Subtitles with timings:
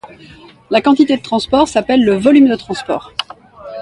[0.71, 3.13] La quantité de transport s'appelle le volume de transport.